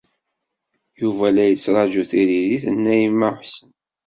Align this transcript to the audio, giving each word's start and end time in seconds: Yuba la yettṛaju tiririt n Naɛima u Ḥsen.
Yuba 1.01 1.25
la 1.35 1.43
yettṛaju 1.45 2.03
tiririt 2.09 2.65
n 2.69 2.75
Naɛima 2.83 3.29
u 3.33 3.33
Ḥsen. 3.39 3.69